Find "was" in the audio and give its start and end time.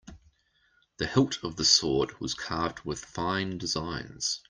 2.19-2.33